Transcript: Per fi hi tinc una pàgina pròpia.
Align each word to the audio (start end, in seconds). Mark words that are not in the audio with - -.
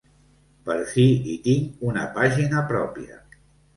Per 0.69 0.77
fi 0.93 1.03
hi 1.11 1.35
tinc 1.49 1.85
una 1.91 2.07
pàgina 2.19 2.67
pròpia. 2.73 3.21